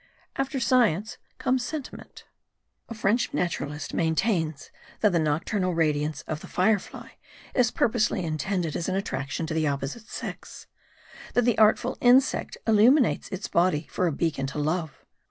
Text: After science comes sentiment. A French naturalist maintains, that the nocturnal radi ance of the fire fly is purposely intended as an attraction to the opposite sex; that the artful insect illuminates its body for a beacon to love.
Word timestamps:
After 0.35 0.59
science 0.59 1.19
comes 1.37 1.63
sentiment. 1.63 2.25
A 2.89 2.95
French 2.95 3.35
naturalist 3.35 3.93
maintains, 3.93 4.71
that 5.01 5.11
the 5.11 5.19
nocturnal 5.19 5.75
radi 5.75 6.03
ance 6.03 6.23
of 6.23 6.39
the 6.39 6.47
fire 6.47 6.79
fly 6.79 7.17
is 7.53 7.69
purposely 7.69 8.23
intended 8.25 8.75
as 8.75 8.89
an 8.89 8.95
attraction 8.95 9.45
to 9.45 9.53
the 9.53 9.67
opposite 9.67 10.07
sex; 10.09 10.65
that 11.35 11.43
the 11.45 11.59
artful 11.59 11.99
insect 12.01 12.57
illuminates 12.65 13.29
its 13.29 13.47
body 13.47 13.85
for 13.91 14.07
a 14.07 14.11
beacon 14.11 14.47
to 14.47 14.57
love. 14.57 15.05